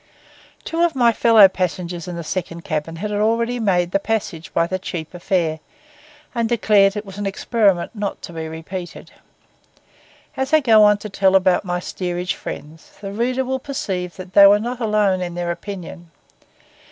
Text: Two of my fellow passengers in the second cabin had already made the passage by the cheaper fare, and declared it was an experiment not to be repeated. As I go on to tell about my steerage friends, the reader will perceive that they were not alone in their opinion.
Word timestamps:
Two 0.65 0.81
of 0.81 0.95
my 0.95 1.11
fellow 1.13 1.47
passengers 1.47 2.07
in 2.07 2.15
the 2.15 2.23
second 2.23 2.63
cabin 2.63 2.95
had 2.95 3.11
already 3.11 3.59
made 3.59 3.91
the 3.91 3.99
passage 3.99 4.51
by 4.51 4.65
the 4.65 4.79
cheaper 4.79 5.19
fare, 5.19 5.59
and 6.33 6.49
declared 6.49 6.95
it 6.95 7.05
was 7.05 7.19
an 7.19 7.27
experiment 7.27 7.91
not 7.93 8.19
to 8.23 8.33
be 8.33 8.47
repeated. 8.47 9.11
As 10.35 10.53
I 10.53 10.59
go 10.59 10.83
on 10.85 10.97
to 10.97 11.09
tell 11.09 11.35
about 11.35 11.65
my 11.65 11.79
steerage 11.79 12.33
friends, 12.33 12.93
the 12.99 13.11
reader 13.11 13.45
will 13.45 13.59
perceive 13.59 14.15
that 14.15 14.33
they 14.33 14.47
were 14.47 14.57
not 14.59 14.79
alone 14.79 15.21
in 15.21 15.35
their 15.35 15.51
opinion. 15.51 16.09